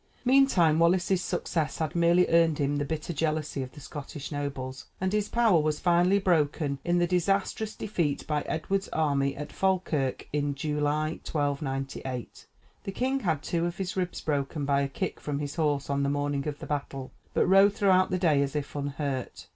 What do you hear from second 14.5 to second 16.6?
by a kick from his horse on the morning of